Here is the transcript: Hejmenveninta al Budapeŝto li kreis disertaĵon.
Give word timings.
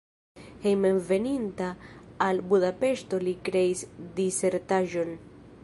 Hejmenveninta 0.61 1.67
al 2.29 2.41
Budapeŝto 2.53 3.21
li 3.27 3.35
kreis 3.51 3.85
disertaĵon. 4.19 5.17